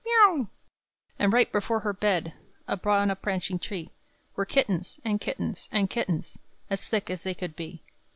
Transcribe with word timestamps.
m 0.03 0.09
e 0.09 0.13
o 0.17 0.25
w!_" 0.37 0.47
And 1.19 1.31
right 1.31 1.51
before 1.51 1.81
her 1.81 1.93
bed, 1.93 2.33
Upon 2.67 3.11
a 3.11 3.15
branching 3.15 3.59
tree, 3.59 3.91
Were 4.35 4.47
kittens, 4.47 4.99
and 5.05 5.21
kittens, 5.21 5.69
and 5.71 5.91
kittens, 5.91 6.39
As 6.71 6.89
thick 6.89 7.11
as 7.11 7.21
they 7.21 7.35
could 7.35 7.55
be. 7.55 7.83